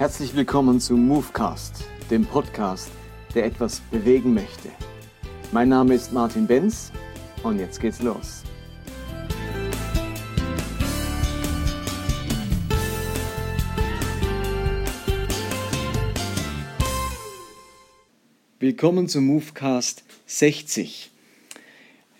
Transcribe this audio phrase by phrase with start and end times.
[0.00, 2.90] Herzlich willkommen zu Movecast, dem Podcast,
[3.34, 4.70] der etwas bewegen möchte.
[5.52, 6.90] Mein Name ist Martin Benz
[7.42, 8.42] und jetzt geht's los.
[18.58, 21.10] Willkommen zum Movecast 60.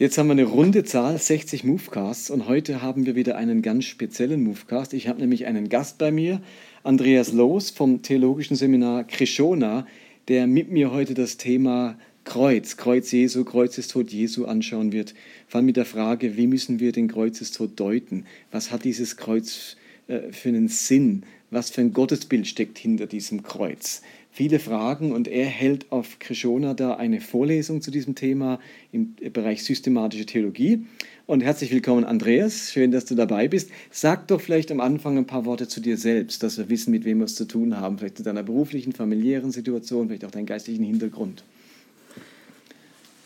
[0.00, 3.86] Jetzt haben wir eine runde Zahl, 60 Movecasts und heute haben wir wieder einen ganz
[3.86, 4.92] speziellen Movecast.
[4.92, 6.42] Ich habe nämlich einen Gast bei mir,
[6.82, 9.86] Andreas Loos vom Theologischen Seminar Krishona,
[10.28, 15.14] der mit mir heute das Thema Kreuz, Kreuz Jesu, Kreuzestod Jesu anschauen wird.
[15.46, 18.24] Vor allem mit der Frage, wie müssen wir den Kreuzestod deuten?
[18.50, 19.76] Was hat dieses Kreuz
[20.08, 21.24] äh, für einen Sinn?
[21.50, 24.00] Was für ein Gottesbild steckt hinter diesem Kreuz?
[24.30, 28.60] viele Fragen und er hält auf Krishona da eine Vorlesung zu diesem Thema
[28.92, 30.86] im Bereich systematische Theologie.
[31.30, 32.72] Und herzlich willkommen, Andreas.
[32.72, 33.70] Schön, dass du dabei bist.
[33.92, 37.04] Sag doch vielleicht am Anfang ein paar Worte zu dir selbst, dass wir wissen, mit
[37.04, 37.98] wem wir es zu tun haben.
[37.98, 41.44] Vielleicht zu deiner beruflichen, familiären Situation, vielleicht auch deinen geistlichen Hintergrund.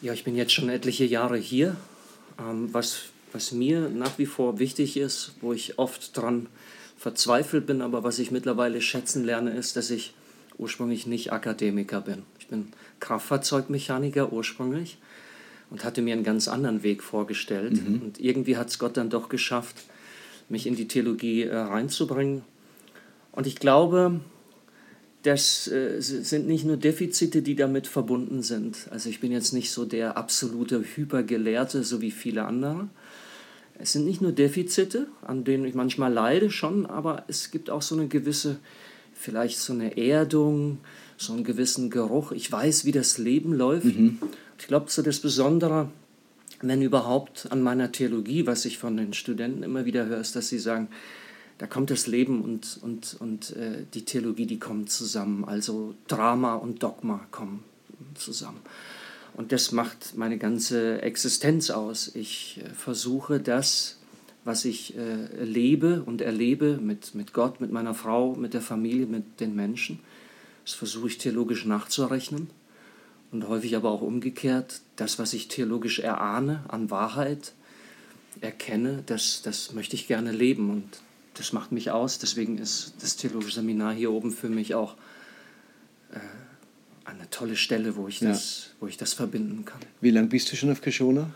[0.03, 1.79] Ja, ich bin jetzt schon etliche Jahre hier.
[2.39, 6.49] Ähm, was, was mir nach wie vor wichtig ist, wo ich oft dran
[6.99, 10.13] verzweifelt bin, aber was ich mittlerweile schätzen lerne, ist, dass ich
[10.59, 12.25] ursprünglich nicht Akademiker bin.
[12.39, 12.69] Ich bin
[13.01, 14.99] Kraftfahrzeugmechaniker ursprünglich
[15.71, 17.87] und hatte mir einen ganz anderen Weg vorgestellt.
[17.87, 18.03] Mhm.
[18.03, 19.77] Und irgendwie hat es Gott dann doch geschafft,
[20.49, 22.43] mich in die Theologie äh, reinzubringen.
[23.33, 24.21] Und ich glaube,
[25.23, 28.89] das äh, sind nicht nur Defizite, die damit verbunden sind.
[28.91, 32.89] Also ich bin jetzt nicht so der absolute Hypergelehrte, so wie viele andere.
[33.79, 37.83] Es sind nicht nur Defizite, an denen ich manchmal leide schon, aber es gibt auch
[37.83, 38.59] so eine gewisse
[39.15, 40.79] vielleicht so eine Erdung,
[41.17, 42.33] so einen gewissen Geruch.
[42.33, 43.87] Ich weiß, wie das Leben läuft.
[43.87, 44.19] Mhm.
[44.59, 45.91] Ich glaube, so das Besondere,
[46.61, 50.49] wenn überhaupt an meiner Theologie, was ich von den Studenten immer wieder höre, ist, dass
[50.49, 50.89] sie sagen,
[51.59, 55.45] da kommt das Leben und, und, und äh, die Theologie, die kommen zusammen.
[55.45, 57.63] Also Drama und Dogma kommen
[58.15, 58.61] zusammen.
[59.35, 62.11] Und das macht meine ganze Existenz aus.
[62.15, 63.99] Ich äh, versuche das
[64.45, 69.07] was ich äh, lebe und erlebe mit, mit Gott, mit meiner Frau, mit der Familie,
[69.07, 70.01] mit den Menschen.
[70.65, 72.49] Das versuche ich theologisch nachzurechnen
[73.35, 74.81] und häufig aber auch umgekehrt.
[74.95, 77.53] Das, was ich theologisch erahne an Wahrheit,
[78.41, 80.85] erkenne, das, das möchte ich gerne leben und
[81.35, 82.21] das macht mich aus.
[82.21, 84.95] Deswegen ist das theologische Seminar hier oben für mich auch
[86.13, 86.19] äh,
[87.05, 88.31] eine tolle Stelle, wo ich, ja.
[88.31, 89.81] das, wo ich das verbinden kann.
[90.01, 91.31] Wie lange bist du schon auf Kishona?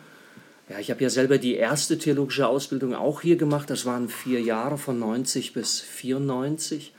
[0.69, 3.71] Ja, ich habe ja selber die erste theologische Ausbildung auch hier gemacht.
[3.71, 6.93] Das waren vier Jahre von 90 bis 94.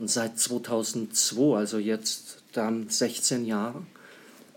[0.00, 3.82] Und seit 2002, also jetzt dann 16 Jahre,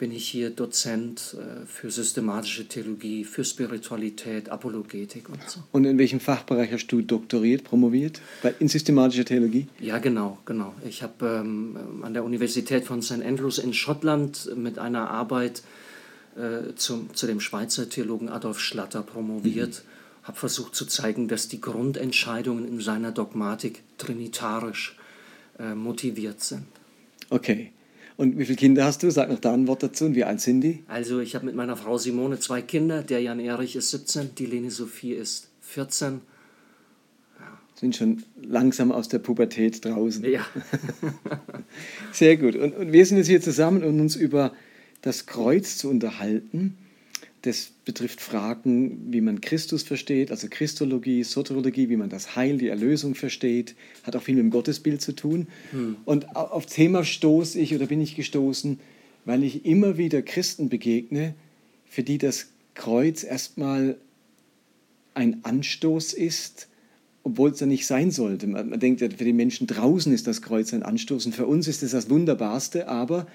[0.04, 5.62] bin ich hier Dozent äh, für systematische Theologie, für Spiritualität, Apologetik und so.
[5.72, 8.20] Und in welchem Fachbereich hast du doktoriert, promoviert?
[8.60, 9.68] In systematischer Theologie?
[9.80, 10.74] Ja, genau, genau.
[10.86, 13.24] Ich habe ähm, an der Universität von St.
[13.24, 15.64] Andrews in Schottland mit einer Arbeit
[16.36, 20.28] äh, zum, zu dem Schweizer Theologen Adolf Schlatter promoviert, mhm.
[20.28, 24.98] habe versucht zu zeigen, dass die Grundentscheidungen in seiner Dogmatik trinitarisch
[25.60, 26.66] äh, motiviert sind.
[27.30, 27.72] Okay.
[28.16, 29.10] Und wie viele Kinder hast du?
[29.12, 30.06] Sag noch da ein Wort dazu.
[30.06, 30.84] Und wie alt sind die?
[30.88, 33.02] Also ich habe mit meiner Frau Simone zwei Kinder.
[33.02, 36.22] Der Jan Erich ist 17, die Lene Sophie ist 14.
[37.40, 37.60] Ja.
[37.76, 40.24] Sind schon langsam aus der Pubertät draußen.
[40.26, 40.46] Ja.
[42.12, 42.56] Sehr gut.
[42.56, 44.54] Und, und wir sind jetzt hier zusammen, um uns über
[45.02, 46.78] das Kreuz zu unterhalten.
[47.44, 52.70] Das betrifft Fragen, wie man Christus versteht, also Christologie, Soteriologie, wie man das Heil, die
[52.70, 55.48] Erlösung versteht, hat auch viel mit dem Gottesbild zu tun.
[55.72, 55.98] Hm.
[56.06, 58.80] Und auf Thema stoße ich oder bin ich gestoßen,
[59.26, 61.36] weil ich immer wieder Christen begegne,
[61.86, 63.98] für die das Kreuz erstmal
[65.14, 66.70] ein Anstoß ist,
[67.24, 68.48] obwohl es ja nicht sein sollte.
[68.48, 71.84] Man, denkt, für die Menschen draußen ist das Kreuz ein Anstoß und für uns ist
[71.84, 73.28] es das Wunderbarste, aber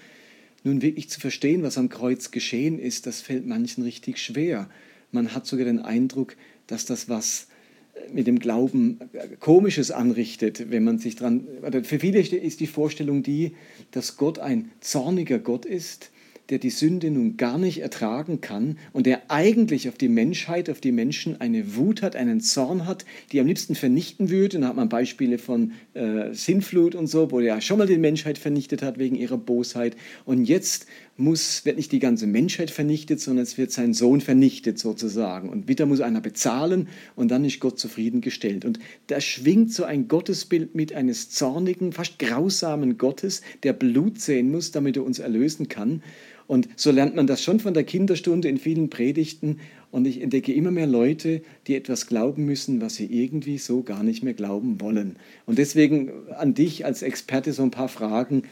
[0.64, 4.68] nun wirklich zu verstehen, was am Kreuz geschehen ist, das fällt manchen richtig schwer.
[5.12, 7.48] Man hat sogar den Eindruck, dass das was
[7.94, 11.46] äh, mit dem Glauben äh, Komisches anrichtet, wenn man sich dran.
[11.82, 13.52] Für viele ist die Vorstellung die,
[13.90, 16.10] dass Gott ein zorniger Gott ist,
[16.50, 20.80] der die Sünde nun gar nicht ertragen kann und der eigentlich auf die Menschheit, auf
[20.80, 24.56] die Menschen eine Wut hat, einen Zorn hat, die am liebsten vernichten würde.
[24.56, 27.98] Und da hat man Beispiele von äh, Sintflut und so, wo er schon mal die
[27.98, 29.96] Menschheit vernichtet hat wegen ihrer Bosheit.
[30.24, 30.86] Und jetzt
[31.18, 35.48] muss, wird nicht die ganze Menschheit vernichtet, sondern es wird sein Sohn vernichtet sozusagen.
[35.48, 38.64] Und wieder muss einer bezahlen und dann ist Gott zufriedengestellt.
[38.64, 38.78] Und
[39.08, 44.70] da schwingt so ein Gottesbild mit eines zornigen, fast grausamen Gottes, der Blut sehen muss,
[44.70, 46.02] damit er uns erlösen kann.
[46.48, 49.60] Und so lernt man das schon von der Kinderstunde in vielen Predigten.
[49.92, 54.02] Und ich entdecke immer mehr Leute, die etwas glauben müssen, was sie irgendwie so gar
[54.02, 55.16] nicht mehr glauben wollen.
[55.46, 58.42] Und deswegen an dich als Experte so ein paar Fragen.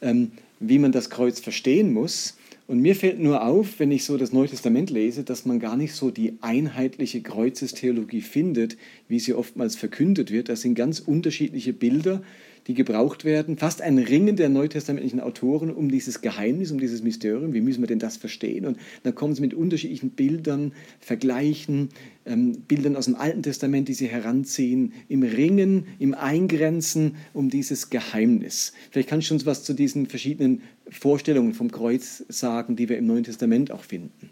[0.00, 0.30] Ähm,
[0.60, 2.36] wie man das Kreuz verstehen muss.
[2.66, 5.76] Und mir fällt nur auf, wenn ich so das Neue Testament lese, dass man gar
[5.76, 8.76] nicht so die einheitliche Kreuzestheologie findet,
[9.08, 10.48] wie sie oftmals verkündet wird.
[10.48, 12.22] Das sind ganz unterschiedliche Bilder,
[12.66, 13.56] die gebraucht werden.
[13.56, 17.52] Fast ein Ringen der neutestamentlichen Autoren um dieses Geheimnis, um dieses Mysterium.
[17.52, 18.66] Wie müssen wir denn das verstehen?
[18.66, 21.90] Und dann kommen sie mit unterschiedlichen Bildern, Vergleichen,
[22.24, 27.90] ähm, Bildern aus dem Alten Testament, die sie heranziehen, im Ringen, im Eingrenzen um dieses
[27.90, 28.72] Geheimnis.
[28.90, 33.06] Vielleicht kannst du uns was zu diesen verschiedenen Vorstellungen vom Kreuz sagen, die wir im
[33.06, 34.30] Neuen Testament auch finden.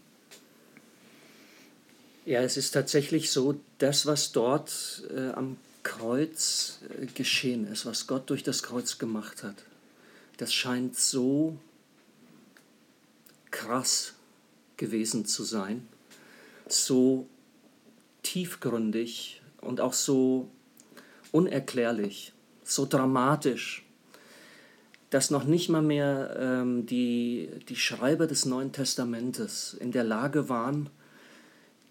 [2.26, 8.08] Ja, es ist tatsächlich so, das, was dort äh, am Kreuz äh, geschehen ist, was
[8.08, 9.64] Gott durch das Kreuz gemacht hat,
[10.38, 11.56] das scheint so
[13.52, 14.14] krass
[14.76, 15.86] gewesen zu sein,
[16.68, 17.28] so
[18.24, 20.50] tiefgründig und auch so
[21.30, 22.32] unerklärlich,
[22.64, 23.84] so dramatisch,
[25.10, 30.48] dass noch nicht mal mehr ähm, die, die Schreiber des Neuen Testamentes in der Lage
[30.48, 30.90] waren,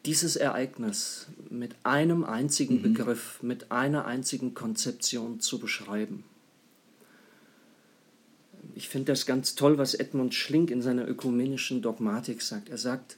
[0.06, 2.82] dieses Ereignis mit einem einzigen mhm.
[2.82, 6.24] Begriff, mit einer einzigen Konzeption zu beschreiben.
[8.76, 12.70] Ich finde das ganz toll, was Edmund Schlink in seiner ökumenischen Dogmatik sagt.
[12.70, 13.18] Er sagt,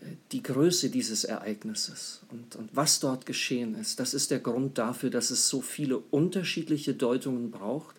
[0.00, 4.78] äh, die Größe dieses Ereignisses und, und was dort geschehen ist, das ist der Grund
[4.78, 7.96] dafür, dass es so viele unterschiedliche Deutungen braucht.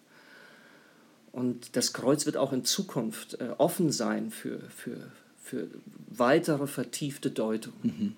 [1.31, 5.11] Und das Kreuz wird auch in Zukunft äh, offen sein für, für,
[5.49, 5.67] für
[6.07, 7.73] weitere vertiefte Deutung.
[7.81, 8.15] Mhm.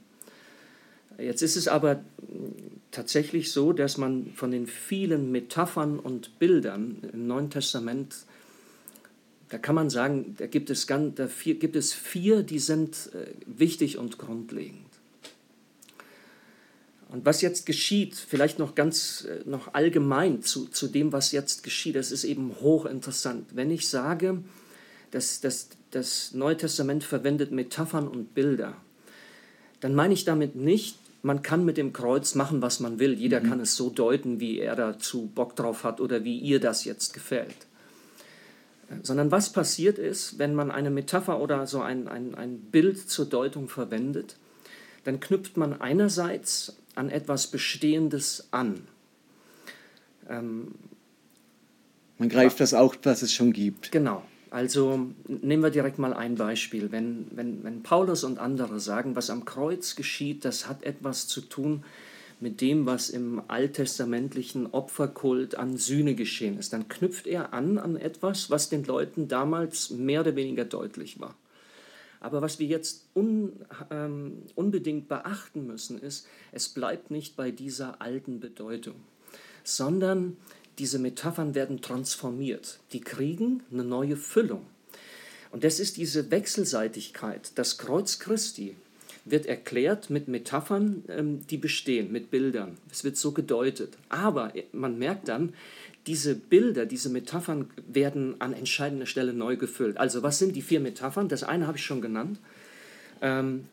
[1.18, 2.04] Jetzt ist es aber
[2.92, 8.16] tatsächlich so, dass man von den vielen Metaphern und Bildern im Neuen Testament,
[9.50, 13.12] da kann man sagen, da gibt es, ganz, da vier, gibt es vier, die sind
[13.13, 14.80] äh, wichtig und grundlegend.
[17.10, 21.63] Und was jetzt geschieht, vielleicht noch ganz äh, noch allgemein zu, zu dem, was jetzt
[21.63, 23.56] geschieht, das ist eben hochinteressant.
[23.56, 24.44] Wenn ich sage,
[25.12, 28.76] dass, dass das Neue Testament verwendet Metaphern und Bilder,
[29.82, 33.14] dann meine ich damit nicht, man kann mit dem Kreuz machen, was man will.
[33.14, 33.50] Jeder mhm.
[33.50, 37.14] kann es so deuten, wie er dazu Bock drauf hat oder wie ihr das jetzt
[37.14, 37.68] gefällt.
[39.04, 43.26] Sondern was passiert ist, wenn man eine Metapher oder so ein, ein, ein Bild zur
[43.26, 44.36] Deutung verwendet,
[45.06, 48.82] dann knüpft man einerseits an etwas Bestehendes an.
[50.30, 50.76] Ähm,
[52.18, 53.92] man greift das auch, was es schon gibt.
[53.92, 54.24] Genau.
[54.51, 56.92] Also nehmen wir direkt mal ein Beispiel.
[56.92, 61.39] Wenn, wenn, wenn Paulus und andere sagen, was am Kreuz geschieht, das hat etwas zu
[61.39, 61.86] tun
[62.42, 67.95] mit dem, was im alttestamentlichen Opferkult an Sühne geschehen ist, dann knüpft er an an
[67.95, 71.36] etwas, was den Leuten damals mehr oder weniger deutlich war.
[72.19, 73.54] Aber was wir jetzt un,
[73.89, 78.95] ähm, unbedingt beachten müssen, ist, es bleibt nicht bei dieser alten Bedeutung,
[79.63, 80.36] sondern
[80.81, 82.80] diese Metaphern werden transformiert.
[82.92, 84.66] Die kriegen eine neue Füllung.
[85.51, 87.51] Und das ist diese Wechselseitigkeit.
[87.54, 88.75] Das Kreuz Christi
[89.24, 92.80] wird erklärt mit Metaphern, ähm, die bestehen, mit Bildern.
[92.92, 93.95] Es wird so gedeutet.
[94.10, 95.54] Aber man merkt dann,
[96.07, 99.98] diese Bilder, diese Metaphern werden an entscheidender Stelle neu gefüllt.
[99.98, 101.30] Also was sind die vier Metaphern?
[101.30, 102.39] Das eine habe ich schon genannt.
[103.21, 103.66] Ähm,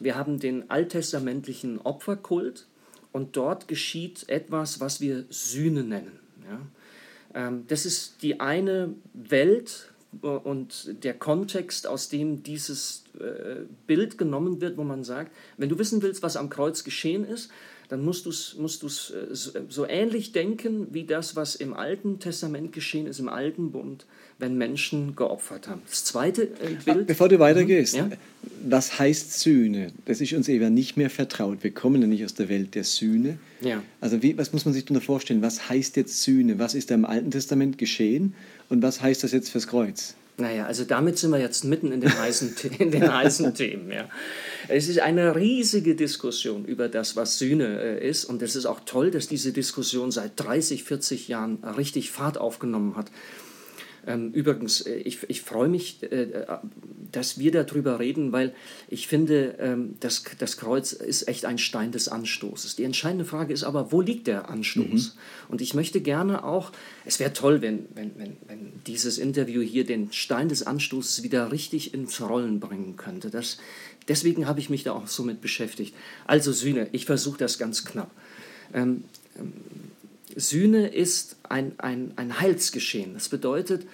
[0.00, 2.66] wir haben den alttestamentlichen Opferkult
[3.12, 6.18] und dort geschieht etwas, was wir Sühne nennen.
[6.48, 6.60] Ja?
[7.34, 14.60] Ähm, das ist die eine Welt und der Kontext, aus dem dieses äh, Bild genommen
[14.60, 17.50] wird, wo man sagt, wenn du wissen willst, was am Kreuz geschehen ist,
[17.88, 19.34] dann musst du es musst äh,
[19.68, 24.04] so ähnlich denken wie das, was im Alten Testament geschehen ist, im Alten Bund,
[24.38, 25.82] wenn Menschen geopfert haben.
[25.88, 27.06] Das zweite äh, Bild.
[27.06, 28.10] Bevor du weitergehst, ja?
[28.62, 29.92] was heißt Sühne?
[30.04, 31.58] Das ist uns eben nicht mehr vertraut.
[31.62, 33.38] Wir kommen ja nicht aus der Welt der Sühne.
[33.62, 33.82] Ja.
[34.00, 35.40] Also wie, was muss man sich darunter vorstellen?
[35.40, 36.58] Was heißt jetzt Sühne?
[36.58, 38.34] Was ist da im Alten Testament geschehen
[38.68, 40.14] und was heißt das jetzt fürs Kreuz?
[40.40, 43.90] Naja, also damit sind wir jetzt mitten in den heißen, in den heißen Themen.
[43.90, 44.08] Ja.
[44.68, 48.24] Es ist eine riesige Diskussion über das, was Sühne äh, ist.
[48.24, 52.94] Und es ist auch toll, dass diese Diskussion seit 30, 40 Jahren richtig Fahrt aufgenommen
[52.94, 53.10] hat.
[54.08, 56.46] Ähm, übrigens, äh, ich, ich freue mich, äh,
[57.12, 58.54] dass wir darüber reden, weil
[58.88, 62.76] ich finde, ähm, das, das Kreuz ist echt ein Stein des Anstoßes.
[62.76, 65.14] Die entscheidende Frage ist aber, wo liegt der Anstoß?
[65.14, 65.50] Mhm.
[65.50, 66.72] Und ich möchte gerne auch,
[67.04, 71.52] es wäre toll, wenn, wenn, wenn, wenn dieses Interview hier den Stein des Anstoßes wieder
[71.52, 73.28] richtig ins Rollen bringen könnte.
[73.28, 73.58] Das,
[74.08, 75.94] deswegen habe ich mich da auch so mit beschäftigt.
[76.26, 78.10] Also Sühne, ich versuche das ganz knapp.
[78.72, 79.04] Ähm,
[79.38, 79.52] ähm,
[80.38, 83.14] Sühne ist ein, ein, ein Heilsgeschehen.
[83.14, 83.86] Das bedeutet,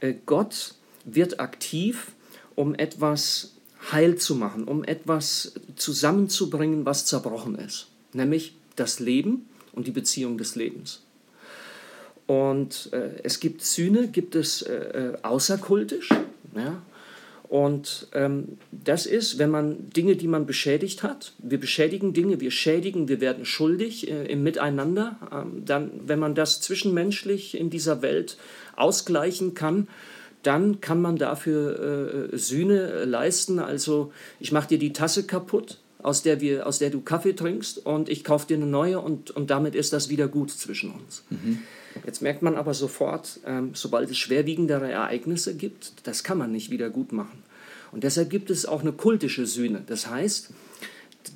[0.00, 2.12] äh, Gott wird aktiv,
[2.54, 3.52] um etwas
[3.90, 10.38] heil zu machen, um etwas zusammenzubringen, was zerbrochen ist, nämlich das Leben und die Beziehung
[10.38, 11.02] des Lebens.
[12.26, 16.08] Und äh, es gibt Sühne, gibt es äh, äh außerkultisch.
[16.54, 16.80] Ja?
[17.52, 22.50] Und ähm, das ist, wenn man Dinge, die man beschädigt hat, wir beschädigen Dinge, wir
[22.50, 28.00] schädigen, wir werden schuldig äh, im Miteinander, ähm, dann, wenn man das zwischenmenschlich in dieser
[28.00, 28.38] Welt
[28.74, 29.88] ausgleichen kann,
[30.42, 33.58] dann kann man dafür äh, Sühne leisten.
[33.58, 37.84] Also ich mache dir die Tasse kaputt, aus der, wir, aus der du Kaffee trinkst,
[37.84, 41.22] und ich kaufe dir eine neue und, und damit ist das wieder gut zwischen uns.
[41.28, 41.58] Mhm.
[42.06, 46.70] Jetzt merkt man aber sofort, ähm, sobald es schwerwiegendere Ereignisse gibt, das kann man nicht
[46.70, 47.42] wieder gut machen.
[47.92, 49.82] Und deshalb gibt es auch eine kultische Sühne.
[49.86, 50.50] Das heißt,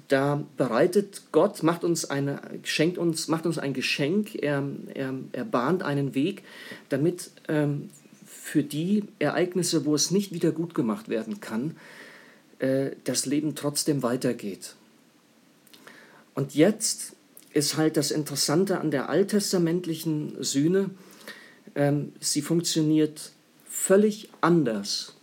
[0.09, 5.45] da bereitet Gott, macht uns, eine, schenkt uns, macht uns ein Geschenk, er, er, er
[5.45, 6.43] bahnt einen Weg,
[6.89, 7.91] damit ähm,
[8.25, 11.77] für die Ereignisse, wo es nicht wieder gut gemacht werden kann,
[12.59, 14.75] äh, das Leben trotzdem weitergeht.
[16.35, 17.16] Und jetzt
[17.57, 20.91] ist halt das Interessante an der alttestamentlichen Sühne,
[21.75, 23.33] ähm, sie funktioniert
[23.69, 25.15] völlig anders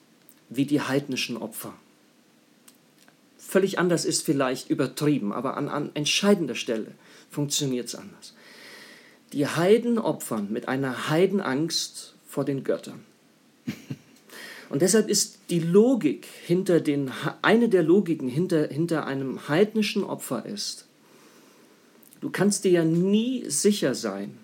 [0.50, 1.74] wie die heidnischen Opfer.
[3.38, 6.92] Völlig anders ist vielleicht übertrieben, aber an, an entscheidender Stelle
[7.30, 8.34] funktioniert es anders.
[9.32, 13.06] Die Heiden opfern mit einer Heidenangst vor den Göttern.
[14.70, 17.12] Und deshalb ist die Logik hinter den,
[17.44, 20.88] eine der Logiken hinter, hinter einem heidnischen Opfer ist,
[22.24, 24.38] Du kannst dir ja nie sicher sein,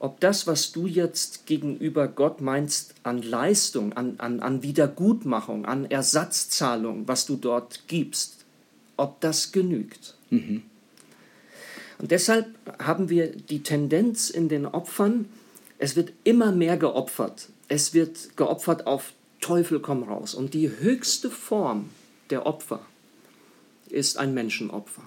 [0.00, 5.88] ob das, was du jetzt gegenüber Gott meinst an Leistung, an, an, an Wiedergutmachung, an
[5.88, 8.44] Ersatzzahlung, was du dort gibst,
[8.96, 10.16] ob das genügt.
[10.30, 10.64] Mhm.
[11.98, 12.48] Und deshalb
[12.80, 15.26] haben wir die Tendenz in den Opfern,
[15.78, 17.50] es wird immer mehr geopfert.
[17.68, 20.34] Es wird geopfert auf Teufel komm raus.
[20.34, 21.90] Und die höchste Form
[22.30, 22.80] der Opfer
[23.90, 25.02] ist ein Menschenopfer.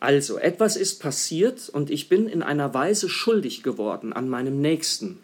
[0.00, 5.18] Also, etwas ist passiert und ich bin in einer Weise schuldig geworden an meinem Nächsten,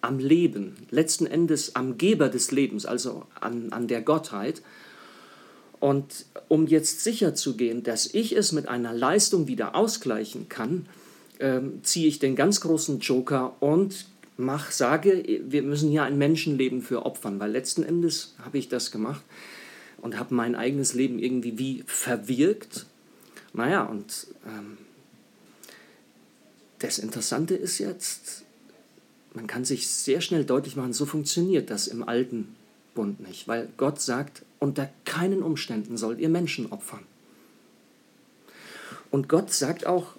[0.00, 4.62] am Leben, letzten Endes am Geber des Lebens, also an, an der Gottheit.
[5.80, 10.86] Und um jetzt sicherzugehen, dass ich es mit einer Leistung wieder ausgleichen kann,
[11.38, 14.06] äh, ziehe ich den ganz großen Joker und
[14.36, 18.90] mach, sage, wir müssen hier ein Menschenleben für opfern, weil letzten Endes habe ich das
[18.90, 19.22] gemacht
[20.02, 22.86] und habe mein eigenes Leben irgendwie wie verwirkt
[23.52, 24.78] naja, und ähm,
[26.78, 28.44] das Interessante ist jetzt,
[29.34, 32.54] man kann sich sehr schnell deutlich machen, so funktioniert das im alten
[32.94, 37.04] Bund nicht, weil Gott sagt, unter keinen Umständen sollt ihr Menschen opfern.
[39.10, 40.14] Und Gott sagt auch,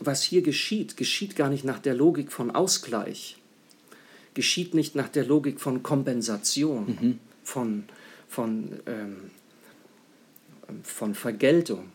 [0.00, 3.36] was hier geschieht, geschieht gar nicht nach der Logik von Ausgleich,
[4.34, 7.18] geschieht nicht nach der Logik von Kompensation, mhm.
[7.42, 7.84] von,
[8.28, 9.30] von, ähm,
[10.84, 11.90] von Vergeltung,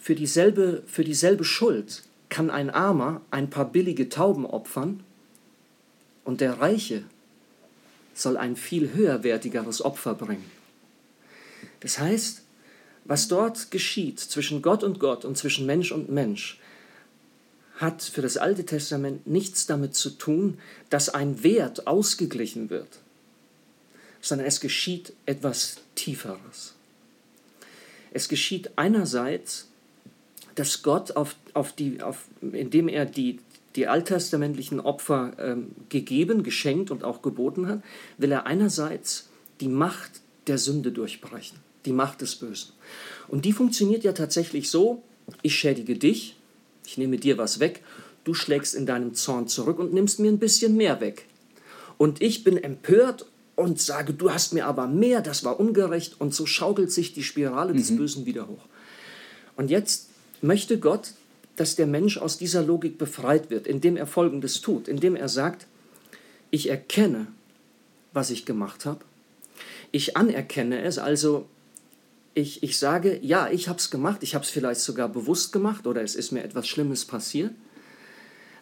[0.00, 5.02] für, dieselbe, für dieselbe Schuld kann ein Armer ein paar billige Tauben opfern
[6.24, 7.04] und der Reiche
[8.14, 10.50] soll ein viel höherwertigeres Opfer bringen.
[11.80, 12.42] Das heißt,
[13.04, 16.60] was dort geschieht zwischen Gott und Gott und zwischen Mensch und Mensch,
[17.78, 20.58] hat für das Alte Testament nichts damit zu tun,
[20.90, 22.98] dass ein Wert ausgeglichen wird,
[24.20, 26.74] sondern es geschieht etwas Tieferes.
[28.12, 29.68] Es geschieht einerseits,
[30.54, 33.38] dass Gott, auf, auf die, auf, indem er die,
[33.76, 37.82] die alttestamentlichen Opfer ähm, gegeben, geschenkt und auch geboten hat,
[38.18, 39.28] will er einerseits
[39.60, 42.72] die Macht der Sünde durchbrechen, die Macht des Bösen.
[43.28, 45.02] Und die funktioniert ja tatsächlich so,
[45.42, 46.36] ich schädige dich,
[46.84, 47.82] ich nehme dir was weg,
[48.24, 51.26] du schlägst in deinem Zorn zurück und nimmst mir ein bisschen mehr weg.
[51.96, 53.26] Und ich bin empört
[53.60, 57.22] und sage, du hast mir aber mehr, das war ungerecht und so schaukelt sich die
[57.22, 57.98] Spirale des mhm.
[57.98, 58.64] Bösen wieder hoch.
[59.56, 60.08] Und jetzt
[60.40, 61.12] möchte Gott,
[61.56, 65.66] dass der Mensch aus dieser Logik befreit wird, indem er Folgendes tut, indem er sagt,
[66.50, 67.26] ich erkenne,
[68.12, 69.00] was ich gemacht habe,
[69.92, 71.46] ich anerkenne es, also
[72.34, 75.86] ich, ich sage, ja, ich habe es gemacht, ich habe es vielleicht sogar bewusst gemacht
[75.86, 77.52] oder es ist mir etwas Schlimmes passiert,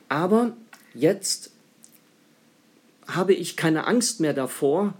[0.08, 0.56] aber
[0.94, 1.52] jetzt
[3.08, 4.94] habe ich keine Angst mehr davor,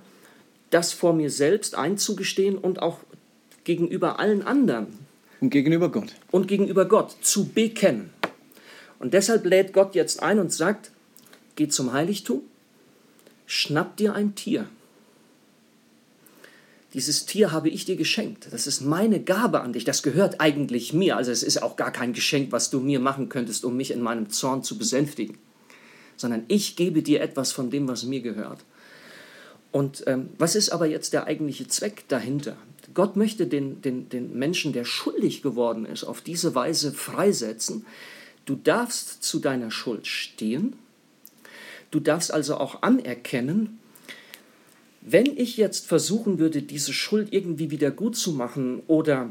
[0.70, 2.98] das vor mir selbst einzugestehen und auch
[3.64, 4.86] gegenüber allen anderen.
[5.40, 6.14] Und gegenüber Gott.
[6.30, 8.10] Und gegenüber Gott zu bekennen.
[8.98, 10.90] Und deshalb lädt Gott jetzt ein und sagt,
[11.54, 12.42] geh zum Heiligtum,
[13.46, 14.66] schnapp dir ein Tier.
[16.94, 18.48] Dieses Tier habe ich dir geschenkt.
[18.50, 19.84] Das ist meine Gabe an dich.
[19.84, 21.16] Das gehört eigentlich mir.
[21.16, 24.00] Also es ist auch gar kein Geschenk, was du mir machen könntest, um mich in
[24.00, 25.38] meinem Zorn zu besänftigen.
[26.18, 28.60] Sondern ich gebe dir etwas von dem, was mir gehört.
[29.72, 32.56] Und ähm, was ist aber jetzt der eigentliche Zweck dahinter?
[32.94, 37.86] Gott möchte den, den, den Menschen, der schuldig geworden ist, auf diese Weise freisetzen.
[38.44, 40.74] Du darfst zu deiner Schuld stehen.
[41.90, 43.78] Du darfst also auch anerkennen,
[45.00, 49.30] wenn ich jetzt versuchen würde, diese Schuld irgendwie wieder gut zu machen oder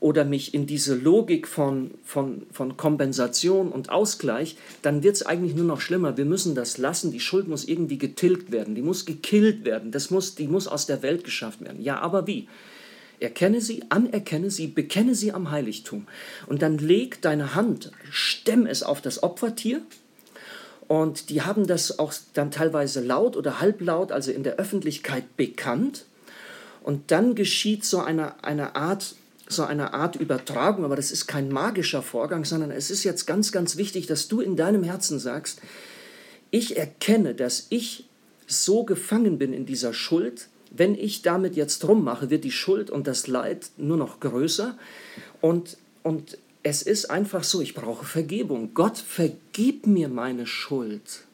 [0.00, 5.56] oder mich in diese Logik von, von, von Kompensation und Ausgleich, dann wird es eigentlich
[5.56, 6.16] nur noch schlimmer.
[6.16, 7.10] Wir müssen das lassen.
[7.10, 8.76] Die Schuld muss irgendwie getilgt werden.
[8.76, 9.90] Die muss gekillt werden.
[9.90, 11.82] Das muss, die muss aus der Welt geschafft werden.
[11.82, 12.48] Ja, aber wie?
[13.20, 16.06] Erkenne sie, anerkenne sie, bekenne sie am Heiligtum.
[16.46, 19.82] Und dann leg deine Hand, stemm es auf das Opfertier.
[20.86, 26.06] Und die haben das auch dann teilweise laut oder halblaut, also in der Öffentlichkeit bekannt.
[26.84, 29.16] Und dann geschieht so eine, eine Art
[29.48, 33.52] so eine Art Übertragung, aber das ist kein magischer Vorgang, sondern es ist jetzt ganz,
[33.52, 35.60] ganz wichtig, dass du in deinem Herzen sagst,
[36.50, 38.04] ich erkenne, dass ich
[38.46, 43.06] so gefangen bin in dieser Schuld, wenn ich damit jetzt rummache, wird die Schuld und
[43.06, 44.76] das Leid nur noch größer.
[45.40, 48.74] Und, und es ist einfach so, ich brauche Vergebung.
[48.74, 51.24] Gott, vergib mir meine Schuld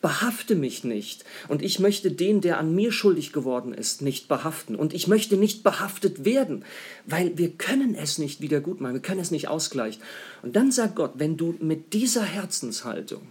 [0.00, 1.24] behafte mich nicht.
[1.48, 4.76] Und ich möchte den, der an mir schuldig geworden ist, nicht behaften.
[4.76, 6.64] Und ich möchte nicht behaftet werden,
[7.06, 10.02] weil wir können es nicht wieder gut machen, wir können es nicht ausgleichen.
[10.42, 13.22] Und dann sagt Gott, wenn du mit dieser Herzenshaltung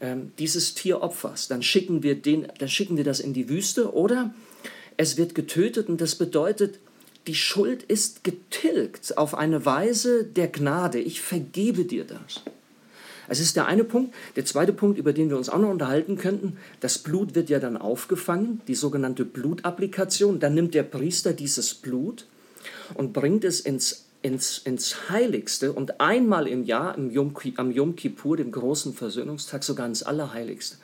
[0.00, 3.94] ähm, dieses Tier opferst, dann schicken, wir den, dann schicken wir das in die Wüste
[3.94, 4.34] oder
[4.96, 6.78] es wird getötet und das bedeutet,
[7.26, 10.98] die Schuld ist getilgt auf eine Weise der Gnade.
[10.98, 12.42] Ich vergebe dir das.
[13.30, 14.12] Das ist der eine Punkt.
[14.34, 17.60] Der zweite Punkt, über den wir uns auch noch unterhalten könnten, das Blut wird ja
[17.60, 20.40] dann aufgefangen, die sogenannte Blutapplikation.
[20.40, 22.26] Dann nimmt der Priester dieses Blut
[22.94, 27.94] und bringt es ins, ins, ins Heiligste und einmal im Jahr, im Yom, am Yom
[27.94, 30.78] Kippur, dem großen Versöhnungstag, sogar ins Allerheiligste.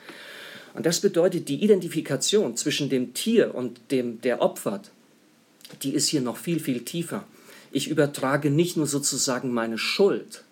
[0.73, 4.93] Und das bedeutet, die Identifikation zwischen dem Tier und dem, der opfert,
[5.83, 7.25] die ist hier noch viel, viel tiefer.
[7.73, 10.45] Ich übertrage nicht nur sozusagen meine Schuld,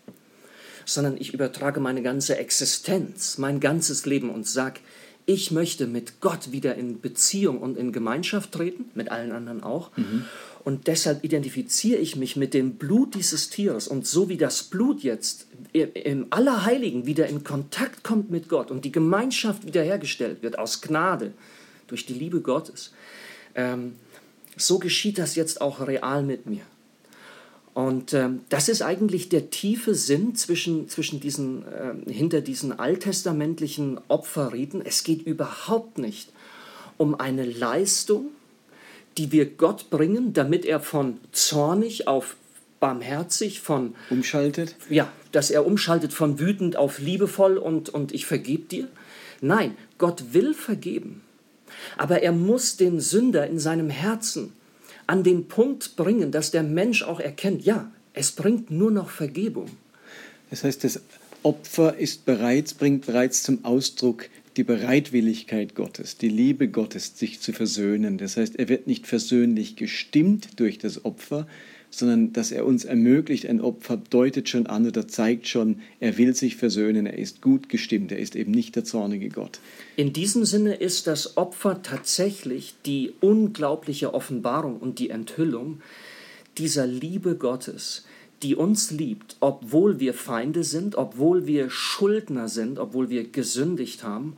[0.85, 4.81] sondern ich übertrage meine ganze Existenz, mein ganzes Leben und sage,
[5.27, 9.97] ich möchte mit Gott wieder in Beziehung und in Gemeinschaft treten, mit allen anderen auch.
[9.97, 10.27] Mhm.
[10.65, 13.89] Und deshalb identifiziere ich mich mit dem Blut dieses Tieres.
[13.89, 18.85] Und so wie das Blut jetzt im Allerheiligen wieder in Kontakt kommt mit Gott und
[18.85, 21.33] die Gemeinschaft wiederhergestellt wird aus Gnade
[21.87, 22.93] durch die Liebe Gottes,
[23.55, 23.95] ähm,
[24.57, 26.63] so geschieht das jetzt auch real mit mir.
[27.75, 34.01] Und ähm, das ist eigentlich der tiefe Sinn zwischen, zwischen diesen, äh, hinter diesen alttestamentlichen
[34.07, 34.81] Opferriten.
[34.81, 36.33] Es geht überhaupt nicht
[36.97, 38.29] um eine Leistung,
[39.19, 42.37] die wir Gott bringen, damit er von zornig auf
[42.79, 44.77] barmherzig, von umschaltet.
[44.89, 48.89] Ja, dass er umschaltet von wütend auf liebevoll und, und ich vergebe dir.
[49.41, 51.23] Nein, Gott will vergeben.
[51.97, 54.53] Aber er muss den Sünder in seinem Herzen
[55.07, 59.69] an den Punkt bringen, dass der Mensch auch erkennt, ja, es bringt nur noch Vergebung.
[60.51, 61.01] Das heißt, das
[61.43, 67.53] Opfer ist bereits, bringt bereits zum Ausdruck die Bereitwilligkeit Gottes, die Liebe Gottes, sich zu
[67.53, 68.19] versöhnen.
[68.19, 71.47] Das heißt, er wird nicht versöhnlich gestimmt durch das Opfer,
[71.99, 76.35] sondern dass er uns ermöglicht, ein Opfer deutet schon an oder zeigt schon, er will
[76.35, 79.61] sich versöhnen, er ist gut gestimmt, er ist eben nicht der zornige Gott.
[79.97, 85.81] In diesem Sinne ist das Opfer tatsächlich die unglaubliche Offenbarung und die Enthüllung
[86.59, 88.05] dieser Liebe Gottes,
[88.43, 94.37] die uns liebt, obwohl wir Feinde sind, obwohl wir Schuldner sind, obwohl wir gesündigt haben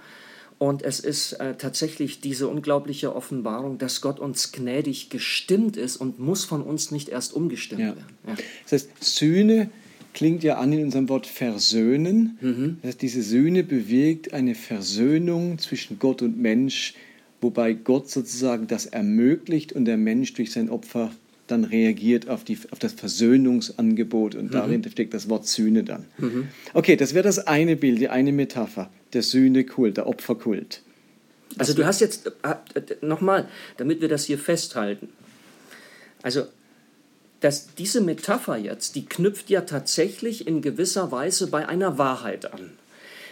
[0.59, 6.19] und es ist äh, tatsächlich diese unglaubliche Offenbarung, dass Gott uns gnädig gestimmt ist und
[6.19, 7.89] muss von uns nicht erst umgestimmt ja.
[7.89, 8.17] werden.
[8.27, 8.35] Ja.
[8.63, 9.69] Das heißt, Sühne
[10.15, 12.39] klingt ja an in unserem Wort versöhnen.
[12.41, 12.79] Mhm.
[12.81, 16.95] Das heißt, diese Sühne bewirkt eine Versöhnung zwischen Gott und Mensch,
[17.43, 21.11] wobei Gott sozusagen das ermöglicht und der Mensch durch sein Opfer
[21.47, 24.51] dann reagiert auf, die, auf das Versöhnungsangebot und mhm.
[24.51, 26.07] darin steckt das Wort Sühne dann.
[26.19, 26.49] Mhm.
[26.75, 30.83] Okay, das wäre das eine Bild, die eine Metapher, der Sühnekult, der Opferkult.
[31.59, 33.49] Also du hast jetzt, äh, nochmal,
[33.79, 35.09] damit wir das hier festhalten.
[36.23, 36.47] Also
[37.41, 42.73] dass diese Metapher jetzt, die knüpft ja tatsächlich in gewisser Weise bei einer Wahrheit an.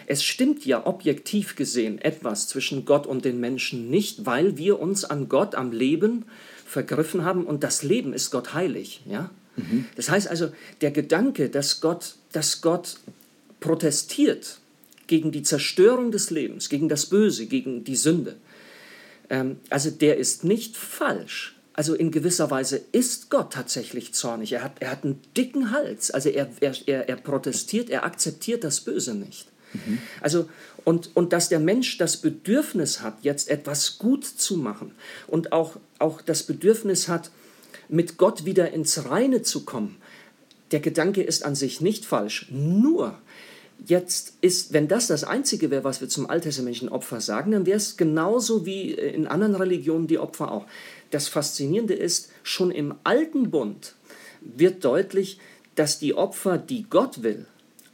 [0.07, 5.03] es stimmt ja objektiv gesehen etwas zwischen Gott und den Menschen nicht, weil wir uns
[5.03, 6.25] an Gott, am Leben
[6.67, 9.01] vergriffen haben und das Leben ist Gott heilig.
[9.07, 9.31] Ja?
[9.55, 9.85] Mhm.
[9.95, 10.49] Das heißt also,
[10.81, 12.97] der Gedanke, dass Gott, dass Gott
[13.59, 14.59] protestiert
[15.07, 18.37] gegen die Zerstörung des Lebens, gegen das Böse, gegen die Sünde,
[19.29, 21.55] ähm, also der ist nicht falsch.
[21.73, 24.53] Also in gewisser Weise ist Gott tatsächlich zornig.
[24.53, 26.09] Er hat, er hat einen dicken Hals.
[26.09, 29.47] Also er, er, er protestiert, er akzeptiert das Böse nicht.
[29.73, 29.99] Mhm.
[30.21, 30.49] Also,
[30.85, 34.93] und, und dass der Mensch das Bedürfnis hat, jetzt etwas gut zu machen
[35.27, 37.31] und auch, auch das Bedürfnis hat,
[37.89, 39.97] mit Gott wieder ins Reine zu kommen,
[40.71, 42.47] der Gedanke ist an sich nicht falsch.
[42.49, 43.19] Nur
[43.85, 47.77] jetzt ist, wenn das das Einzige wäre, was wir zum alttestamentlichen Opfer sagen, dann wäre
[47.77, 50.65] es genauso wie in anderen Religionen die Opfer auch.
[51.11, 53.95] Das Faszinierende ist, schon im alten Bund
[54.41, 55.39] wird deutlich,
[55.75, 57.45] dass die Opfer, die Gott will,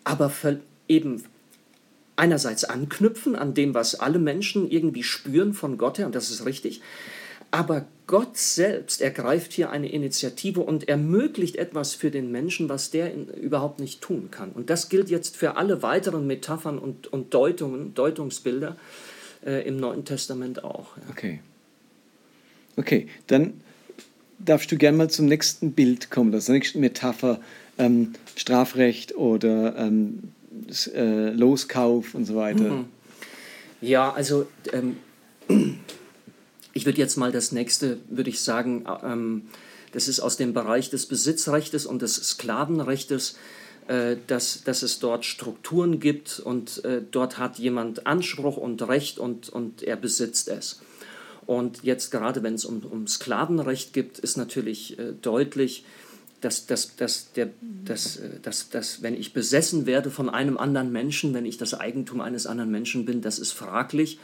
[0.03, 0.31] aber
[0.87, 1.23] eben
[2.15, 6.45] einerseits anknüpfen an dem, was alle Menschen irgendwie spüren von Gott her, und das ist
[6.45, 6.81] richtig,
[7.51, 13.13] aber Gott selbst ergreift hier eine Initiative und ermöglicht etwas für den Menschen, was der
[13.13, 14.51] in, überhaupt nicht tun kann.
[14.51, 18.75] Und das gilt jetzt für alle weiteren Metaphern und, und Deutungen, Deutungsbilder
[19.45, 20.97] äh, im Neuen Testament auch.
[20.97, 21.03] Ja.
[21.09, 21.39] Okay.
[22.77, 23.61] Okay, dann
[24.39, 27.39] darfst du gerne mal zum nächsten Bild kommen, das nächste Metapher,
[27.77, 30.33] ähm, Strafrecht oder ähm,
[30.93, 32.71] äh, Loskauf und so weiter.
[32.71, 32.85] Mhm.
[33.81, 34.97] Ja, also ähm,
[36.73, 39.43] ich würde jetzt mal das nächste, würde ich sagen, ähm,
[39.91, 43.35] das ist aus dem Bereich des Besitzrechtes und des Sklavenrechtes,
[43.87, 49.19] äh, dass, dass es dort Strukturen gibt und äh, dort hat jemand Anspruch und Recht
[49.19, 50.81] und, und er besitzt es.
[51.45, 55.83] Und jetzt gerade wenn es um, um Sklavenrecht geht, ist natürlich äh, deutlich,
[56.39, 60.91] dass, dass, dass, der, dass, äh, dass, dass, wenn ich besessen werde von einem anderen
[60.91, 64.19] Menschen, wenn ich das Eigentum eines anderen Menschen bin, das ist fraglich.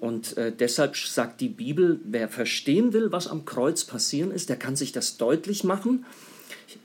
[0.00, 4.56] Und äh, deshalb sagt die Bibel, wer verstehen will, was am Kreuz passieren ist, der
[4.56, 6.06] kann sich das deutlich machen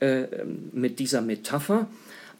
[0.01, 0.25] äh,
[0.73, 1.87] mit dieser Metapher.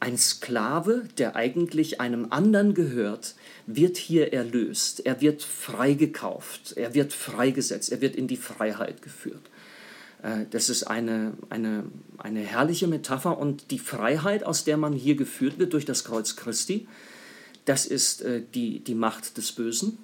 [0.02, 3.36] Ein Sklave, der eigentlich einem anderen gehört,
[3.66, 5.06] wird hier erlöst.
[5.06, 9.50] Er wird freigekauft, er wird freigesetzt, er wird in die Freiheit geführt.
[10.24, 11.86] Äh, das ist eine, eine,
[12.18, 16.36] eine herrliche Metapher und die Freiheit, aus der man hier geführt wird durch das Kreuz
[16.36, 16.86] Christi,
[17.64, 19.98] das ist äh, die, die Macht des Bösen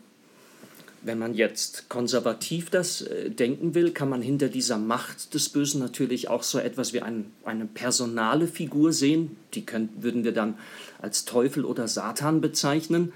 [1.04, 5.80] wenn man jetzt konservativ das äh, denken will, kann man hinter dieser Macht des Bösen
[5.80, 9.36] natürlich auch so etwas wie ein, eine personale Figur sehen.
[9.54, 10.58] Die können, würden wir dann
[11.02, 13.14] als Teufel oder Satan bezeichnen.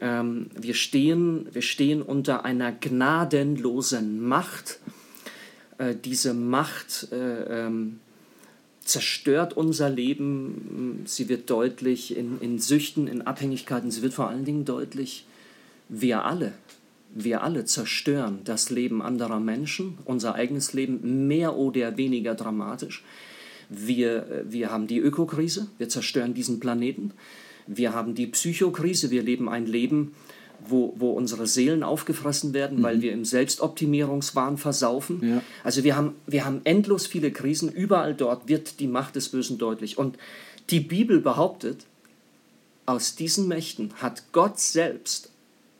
[0.00, 4.80] Ähm, wir, stehen, wir stehen unter einer gnadenlosen Macht.
[5.78, 8.00] Äh, diese Macht äh, ähm,
[8.84, 11.04] zerstört unser Leben.
[11.06, 13.90] Sie wird deutlich in, in Süchten, in Abhängigkeiten.
[13.90, 15.24] Sie wird vor allen Dingen deutlich,
[15.88, 16.52] wir alle
[17.14, 23.04] wir alle zerstören das Leben anderer Menschen, unser eigenes Leben mehr oder weniger dramatisch.
[23.68, 27.12] Wir, wir haben die Ökokrise, wir zerstören diesen Planeten.
[27.66, 30.14] Wir haben die Psychokrise, wir leben ein Leben,
[30.66, 32.82] wo, wo unsere Seelen aufgefressen werden, mhm.
[32.82, 35.20] weil wir im Selbstoptimierungswahn versaufen.
[35.22, 35.42] Ja.
[35.62, 39.58] Also wir haben, wir haben endlos viele Krisen, überall dort wird die Macht des Bösen
[39.58, 39.98] deutlich.
[39.98, 40.18] Und
[40.70, 41.86] die Bibel behauptet,
[42.86, 45.30] aus diesen Mächten hat Gott selbst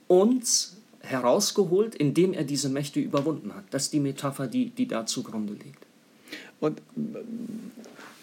[0.06, 0.73] uns
[1.04, 3.64] herausgeholt, indem er diese Mächte überwunden hat.
[3.70, 5.84] Das ist die Metapher, die, die da zugrunde liegt.
[6.60, 6.80] Und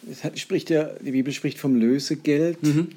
[0.09, 2.61] es hat, spricht ja, die Bibel spricht vom Lösegeld.
[2.63, 2.89] Mhm.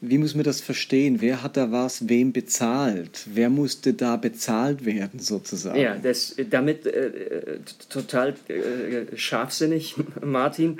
[0.00, 1.20] Wie muss man das verstehen?
[1.20, 3.26] Wer hat da was wem bezahlt?
[3.32, 5.80] Wer musste da bezahlt werden, sozusagen?
[5.80, 10.78] Ja, das, damit äh, total äh, scharfsinnig, Martin.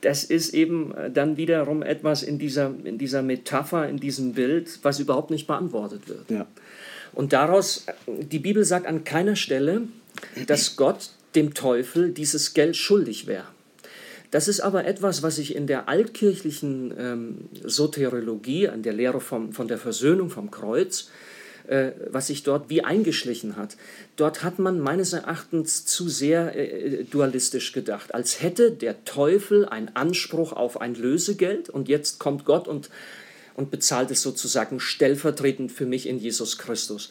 [0.00, 5.00] Das ist eben dann wiederum etwas in dieser, in dieser Metapher, in diesem Bild, was
[5.00, 6.30] überhaupt nicht beantwortet wird.
[6.30, 6.46] Ja.
[7.12, 9.82] Und daraus, die Bibel sagt an keiner Stelle,
[10.46, 13.46] dass Gott dem Teufel dieses Geld schuldig wäre.
[14.30, 19.52] Das ist aber etwas, was sich in der altkirchlichen ähm, Soteriologie, an der Lehre vom,
[19.52, 21.08] von der Versöhnung vom Kreuz,
[21.66, 23.76] äh, was sich dort wie eingeschlichen hat.
[24.16, 29.90] Dort hat man meines Erachtens zu sehr äh, dualistisch gedacht, als hätte der Teufel einen
[29.94, 32.90] Anspruch auf ein Lösegeld und jetzt kommt Gott und
[33.58, 37.10] und bezahlt es sozusagen stellvertretend für mich in Jesus Christus.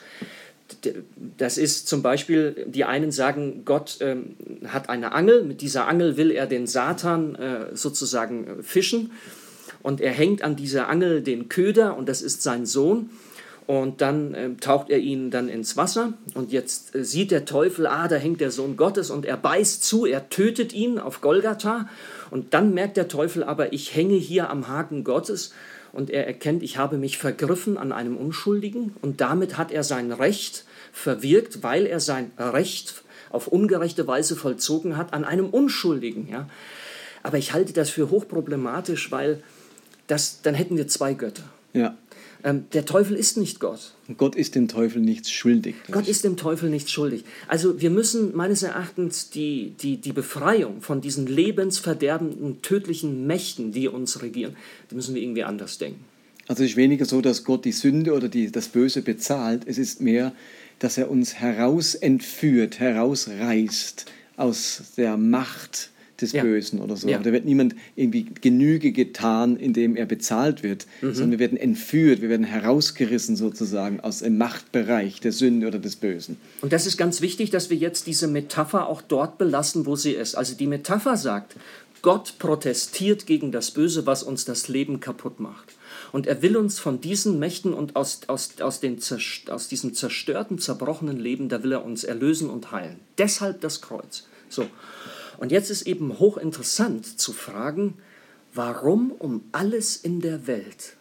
[1.38, 6.16] Das ist zum Beispiel, die einen sagen, Gott ähm, hat eine Angel, mit dieser Angel
[6.16, 9.12] will er den Satan äh, sozusagen äh, fischen.
[9.84, 13.10] Und er hängt an dieser Angel den Köder und das ist sein Sohn.
[13.66, 16.14] Und dann äh, taucht er ihn dann ins Wasser.
[16.34, 19.84] Und jetzt äh, sieht der Teufel, ah, da hängt der Sohn Gottes und er beißt
[19.84, 21.90] zu, er tötet ihn auf Golgatha.
[22.32, 25.52] Und dann merkt der Teufel aber, ich hänge hier am Haken Gottes
[25.94, 30.12] und er erkennt, ich habe mich vergriffen an einem Unschuldigen und damit hat er sein
[30.12, 36.28] Recht verwirkt, weil er sein Recht auf ungerechte Weise vollzogen hat an einem Unschuldigen.
[36.30, 36.50] Ja?
[37.24, 39.44] Aber ich halte das für hochproblematisch, weil
[40.08, 41.44] das, dann hätten wir zwei Götter.
[41.78, 41.98] Ja.
[42.44, 43.94] Ähm, der Teufel ist nicht Gott.
[44.18, 45.76] Gott ist dem Teufel nichts schuldig.
[45.92, 47.24] Gott ist dem Teufel nichts schuldig.
[47.48, 53.88] Also wir müssen meines Erachtens die, die, die Befreiung von diesen lebensverderbenden, tödlichen Mächten, die
[53.88, 54.56] uns regieren,
[54.92, 56.06] die müssen wir irgendwie anders denken.
[56.48, 59.64] Also es ist weniger so, dass Gott die Sünde oder die, das Böse bezahlt.
[59.66, 60.32] Es ist mehr,
[60.80, 64.06] dass er uns herausentführt, herausreißt
[64.38, 65.90] aus der Macht
[66.22, 66.44] des ja.
[66.44, 67.08] Bösen oder so.
[67.08, 67.20] Ja.
[67.20, 71.14] Da wird niemand irgendwie Genüge getan, indem er bezahlt wird, mhm.
[71.14, 75.96] sondern wir werden entführt, wir werden herausgerissen sozusagen aus dem Machtbereich der Sünde oder des
[75.96, 76.38] Bösen.
[76.62, 80.12] Und das ist ganz wichtig, dass wir jetzt diese Metapher auch dort belassen, wo sie
[80.12, 80.36] ist.
[80.36, 81.56] Also die Metapher sagt,
[82.02, 85.76] Gott protestiert gegen das Böse, was uns das Leben kaputt macht.
[86.12, 89.00] Und er will uns von diesen Mächten und aus, aus, aus, den,
[89.50, 93.00] aus diesem zerstörten, zerbrochenen Leben, da will er uns erlösen und heilen.
[93.18, 94.26] Deshalb das Kreuz.
[94.50, 94.68] So.
[95.38, 98.00] Und jetzt ist eben hochinteressant zu fragen,
[98.54, 100.98] warum um alles in der Welt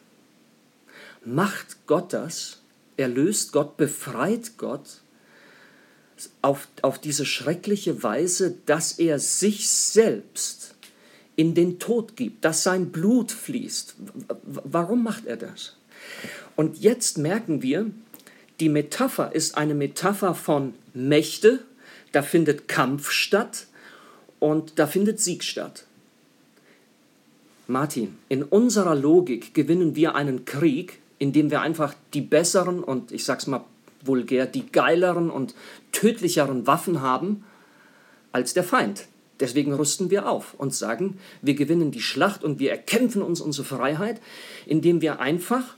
[1.26, 2.60] macht Gott das,
[2.96, 5.00] erlöst Gott, befreit Gott
[6.40, 10.74] auf, auf diese schreckliche Weise, dass er sich selbst
[11.34, 13.96] in den Tod gibt, dass sein Blut fließt.
[14.44, 15.76] Warum macht er das?
[16.54, 17.90] Und jetzt merken wir,
[18.60, 21.62] die Metapher ist eine Metapher von Mächte,
[22.12, 23.66] da findet Kampf statt,
[24.38, 25.86] und da findet Sieg statt.
[27.68, 33.24] Martin, in unserer Logik gewinnen wir einen Krieg, indem wir einfach die besseren und ich
[33.24, 33.64] sag's mal
[34.04, 35.54] vulgär, die geileren und
[35.90, 37.44] tödlicheren Waffen haben
[38.30, 39.06] als der Feind.
[39.40, 43.66] Deswegen rüsten wir auf und sagen, wir gewinnen die Schlacht und wir erkämpfen uns unsere
[43.66, 44.20] Freiheit,
[44.64, 45.74] indem wir einfach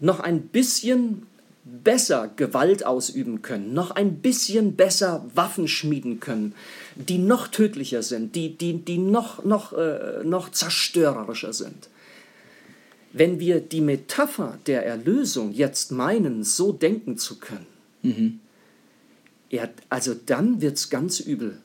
[0.00, 1.26] noch ein bisschen
[1.64, 6.54] besser Gewalt ausüben können, noch ein bisschen besser Waffen schmieden können,
[6.94, 11.88] die noch tödlicher sind, die, die, die noch, noch, äh, noch zerstörerischer sind.
[13.12, 17.66] Wenn wir die Metapher der Erlösung jetzt meinen, so denken zu können,
[18.02, 18.40] mhm.
[19.50, 21.58] ja, also dann wird es ganz übel.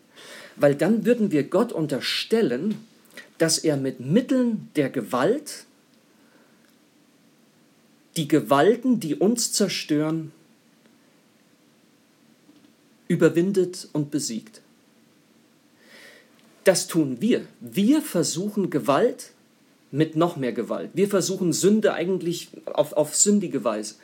[0.56, 2.76] Weil dann würden wir Gott unterstellen,
[3.38, 5.66] dass er mit Mitteln der Gewalt
[8.18, 10.32] die Gewalten, die uns zerstören,
[13.08, 14.62] überwindet und besiegt.
[16.64, 17.46] Das tun wir.
[17.60, 19.32] Wir versuchen Gewalt
[19.92, 20.92] mit noch mehr Gewalt.
[20.94, 23.96] Wir versuchen Sünde eigentlich auf, auf sündige Weise.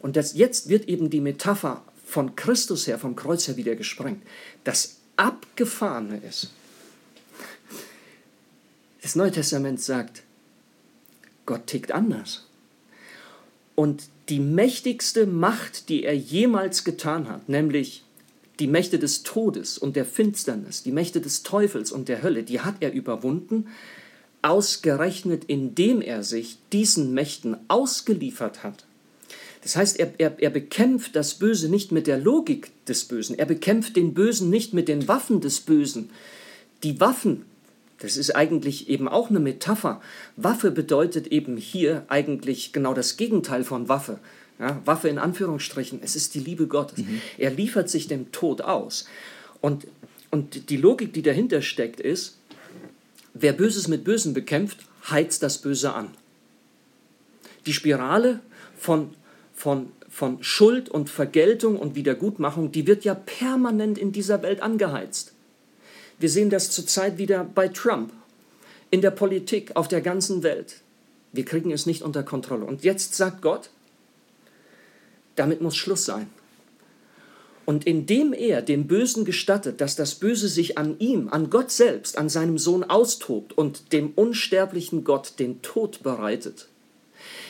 [0.00, 4.22] Und das, jetzt wird eben die Metapher von Christus her, vom Kreuz her wieder gesprengt.
[4.64, 6.50] Das Abgefahrene ist,
[9.02, 10.22] das Neue Testament sagt,
[11.44, 12.47] Gott tickt anders.
[13.78, 18.02] Und die mächtigste Macht, die er jemals getan hat, nämlich
[18.58, 22.58] die Mächte des Todes und der Finsternis, die Mächte des Teufels und der Hölle, die
[22.58, 23.68] hat er überwunden,
[24.42, 28.84] ausgerechnet indem er sich diesen Mächten ausgeliefert hat.
[29.62, 33.46] Das heißt, er, er, er bekämpft das Böse nicht mit der Logik des Bösen, er
[33.46, 36.10] bekämpft den Bösen nicht mit den Waffen des Bösen.
[36.82, 37.44] Die Waffen,
[37.98, 40.00] das ist eigentlich eben auch eine Metapher.
[40.36, 44.20] Waffe bedeutet eben hier eigentlich genau das Gegenteil von Waffe.
[44.58, 46.98] Ja, Waffe in Anführungsstrichen, es ist die Liebe Gottes.
[46.98, 47.20] Mhm.
[47.38, 49.06] Er liefert sich dem Tod aus.
[49.60, 49.86] Und,
[50.30, 52.38] und die Logik, die dahinter steckt, ist,
[53.34, 54.78] wer Böses mit Bösen bekämpft,
[55.10, 56.10] heizt das Böse an.
[57.66, 58.40] Die Spirale
[58.76, 59.10] von,
[59.54, 65.34] von, von Schuld und Vergeltung und Wiedergutmachung, die wird ja permanent in dieser Welt angeheizt.
[66.18, 68.12] Wir sehen das zurzeit wieder bei Trump,
[68.90, 70.80] in der Politik, auf der ganzen Welt.
[71.32, 72.64] Wir kriegen es nicht unter Kontrolle.
[72.64, 73.70] Und jetzt sagt Gott,
[75.36, 76.28] damit muss Schluss sein.
[77.64, 82.16] Und indem er dem Bösen gestattet, dass das Böse sich an ihm, an Gott selbst,
[82.16, 86.68] an seinem Sohn austobt und dem unsterblichen Gott den Tod bereitet,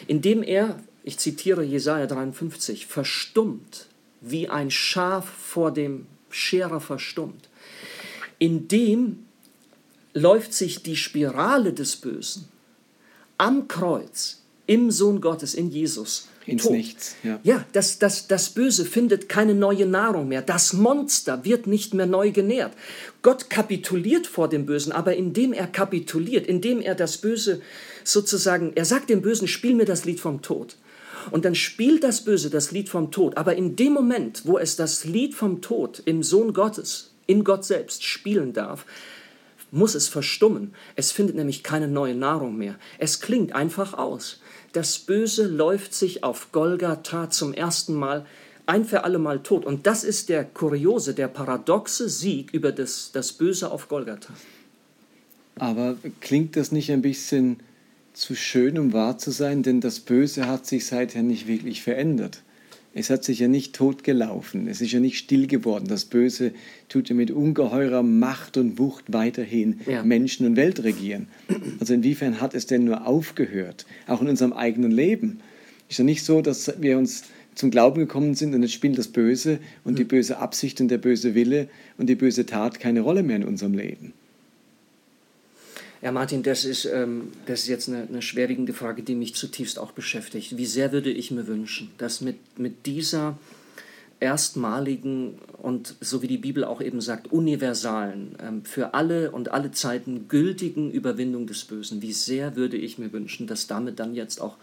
[0.09, 3.87] indem er, ich zitiere Jesaja 53, verstummt,
[4.21, 7.49] wie ein Schaf vor dem Scherer verstummt,
[8.38, 9.24] indem
[10.14, 12.48] läuft sich die Spirale des Bösen
[13.37, 16.72] am Kreuz, im Sohn Gottes, in Jesus, ins tot.
[16.72, 17.14] Nichts.
[17.22, 20.42] Ja, ja das, das, das Böse findet keine neue Nahrung mehr.
[20.42, 22.72] Das Monster wird nicht mehr neu genährt.
[23.22, 27.62] Gott kapituliert vor dem Bösen, aber indem er kapituliert, indem er das Böse
[28.05, 30.77] sozusagen, er sagt dem Bösen, spiel mir das Lied vom Tod.
[31.31, 33.37] Und dann spielt das Böse das Lied vom Tod.
[33.37, 37.64] Aber in dem Moment, wo es das Lied vom Tod im Sohn Gottes, in Gott
[37.64, 38.85] selbst spielen darf,
[39.71, 40.75] muss es verstummen.
[40.97, 42.75] Es findet nämlich keine neue Nahrung mehr.
[42.99, 44.41] Es klingt einfach aus.
[44.73, 48.27] Das Böse läuft sich auf Golgatha zum ersten Mal
[48.67, 49.64] ein für alle Mal tot.
[49.64, 54.33] Und das ist der kuriose, der paradoxe Sieg über das, das Böse auf Golgatha.
[55.57, 57.61] Aber klingt das nicht ein bisschen
[58.12, 59.62] zu schön, um wahr zu sein?
[59.62, 62.43] Denn das Böse hat sich seither nicht wirklich verändert.
[62.99, 65.87] Es hat sich ja nicht totgelaufen, es ist ja nicht still geworden.
[65.87, 66.51] Das Böse
[66.89, 70.03] tut ja mit ungeheurer Macht und Wucht weiterhin ja.
[70.03, 71.29] Menschen und Welt regieren.
[71.79, 75.39] Also inwiefern hat es denn nur aufgehört, auch in unserem eigenen Leben?
[75.89, 77.23] Ist ja nicht so, dass wir uns
[77.55, 80.09] zum Glauben gekommen sind und jetzt spielt das Böse und die hm.
[80.09, 83.75] böse Absicht und der böse Wille und die böse Tat keine Rolle mehr in unserem
[83.75, 84.13] Leben.
[86.01, 89.79] Ja, Martin, das ist, ähm, das ist jetzt eine, eine schwerwiegende Frage, die mich zutiefst
[89.79, 90.57] auch beschäftigt.
[90.57, 93.37] Wie sehr würde ich mir wünschen, dass mit, mit dieser
[94.21, 99.73] erstmaligen und, so wie die Bibel auch eben sagt, universalen, ähm, für alle und alle
[99.73, 104.41] Zeiten gültigen Überwindung des Bösen, wie sehr würde ich mir wünschen, dass damit dann jetzt
[104.41, 104.57] auch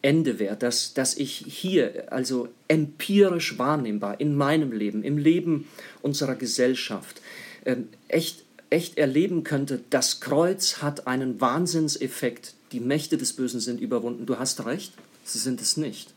[0.00, 5.66] Ende wäre, dass, dass ich hier, also empirisch wahrnehmbar in meinem Leben, im Leben
[6.02, 7.20] unserer Gesellschaft,
[7.64, 13.80] ähm, echt, echt erleben könnte, das Kreuz hat einen Wahnsinnseffekt, die Mächte des Bösen sind
[13.80, 14.26] überwunden.
[14.26, 14.92] Du hast recht,
[15.24, 16.12] sie sind es nicht.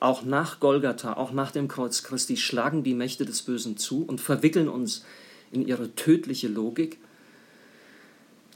[0.00, 4.20] Auch nach Golgatha, auch nach dem Kreuz Christi schlagen die Mächte des Bösen zu und
[4.20, 5.04] verwickeln uns
[5.50, 6.98] in ihre tödliche Logik.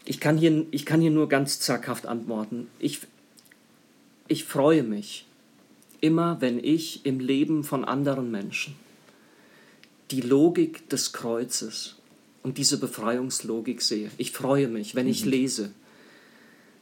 [0.04, 2.68] Ich kann hier, ich kann hier nur ganz zaghaft antworten.
[2.78, 3.00] Ich,
[4.26, 5.26] ich freue mich
[6.00, 8.74] immer, wenn ich im Leben von anderen Menschen
[10.10, 11.96] die Logik des Kreuzes
[12.42, 14.11] und diese Befreiungslogik sehe.
[14.18, 15.31] Ich freue mich, wenn ich mhm.
[15.31, 15.70] lese,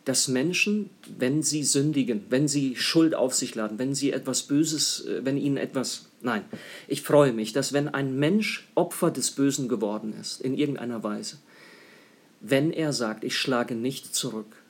[0.07, 0.89] dass Menschen,
[1.19, 5.37] wenn sie sündigen, wenn sie Schuld auf sich laden, wenn sie etwas Böses, äh, wenn
[5.37, 6.45] ihnen etwas, nein,
[6.87, 11.39] ich freue mich, dass wenn ein Mensch Opfer des Bösen geworden ist, in irgendeiner Weise,
[12.41, 14.63] wenn er sagt, ich schlage nicht zurück,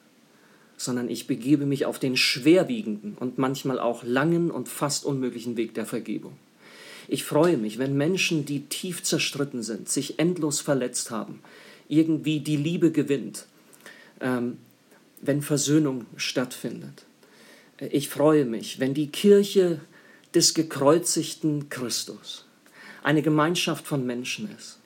[0.79, 5.75] sondern ich begebe mich auf den schwerwiegenden und manchmal auch langen und fast unmöglichen Weg
[5.75, 6.37] der Vergebung.
[7.09, 11.41] Ich freue mich, wenn Menschen, die tief zerstritten sind, sich endlos verletzt haben,
[11.89, 13.47] irgendwie die Liebe gewinnt,
[14.21, 14.59] ähm,
[15.21, 17.05] wenn Versöhnung stattfindet.
[17.79, 19.81] Ich freue mich, wenn die Kirche
[20.35, 22.45] des gekreuzigten Christus
[23.03, 24.79] eine Gemeinschaft von Menschen ist,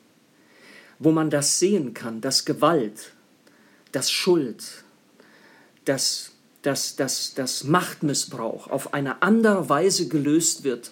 [0.98, 3.12] wo man das sehen kann, dass Gewalt,
[3.92, 4.84] dass Schuld,
[5.84, 10.90] dass, dass, dass, dass Machtmissbrauch auf eine andere Weise gelöst wird,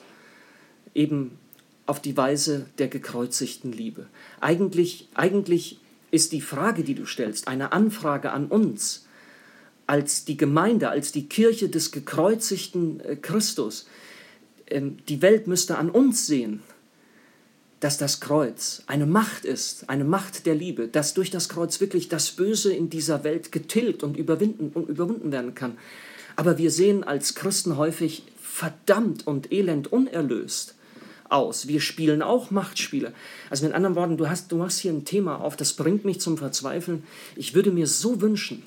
[0.95, 1.39] eben
[1.87, 4.07] auf die Weise der gekreuzigten Liebe.
[4.41, 9.07] Eigentlich, eigentlich ist die Frage, die du stellst, eine Anfrage an uns
[9.87, 13.87] als die Gemeinde, als die Kirche des gekreuzigten äh, Christus.
[14.67, 16.63] Ähm, die Welt müsste an uns sehen
[17.81, 22.09] dass das Kreuz eine Macht ist, eine Macht der Liebe, dass durch das Kreuz wirklich
[22.09, 25.79] das Böse in dieser Welt getilgt und und überwunden werden kann.
[26.37, 30.75] Aber wir sehen als Christen häufig verdammt und elend unerlöst
[31.31, 31.69] aus.
[31.69, 33.13] Wir spielen auch Machtspiele.
[33.51, 36.21] Also mit anderen Worten, du hast, du hast hier ein Thema auf, das bringt mich
[36.21, 37.05] zum Verzweifeln.
[37.37, 38.63] Ich würde mir so wünschen,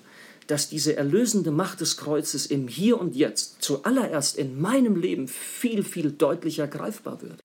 [0.47, 5.83] dass diese erlösende Macht des Kreuzes im Hier und Jetzt zuallererst in meinem Leben viel,
[5.83, 7.39] viel deutlicher greifbar wird.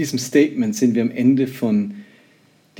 [0.00, 1.92] diesem Statement sind wir am Ende von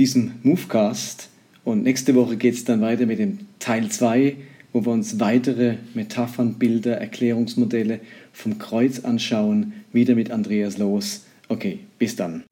[0.00, 1.28] diesem Movecast
[1.62, 4.34] und nächste Woche geht es dann weiter mit dem Teil 2,
[4.72, 8.00] wo wir uns weitere Metaphern, Bilder, Erklärungsmodelle
[8.32, 11.26] vom Kreuz anschauen, wieder mit Andreas Los.
[11.48, 12.44] Okay, bis dann.